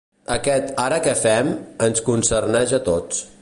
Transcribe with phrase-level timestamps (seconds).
[0.35, 1.51] Aquest ‘ara què fem?’
[1.89, 3.23] ens concerneix a tots.